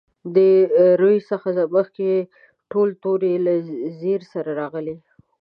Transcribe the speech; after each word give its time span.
د 0.35 0.37
روي 1.01 1.17
څخه 1.29 1.49
مخکې 1.75 2.09
ټول 2.71 2.89
توري 3.03 3.33
له 3.45 3.53
زېر 4.01 4.21
سره 4.33 4.49
راغلي. 4.59 4.95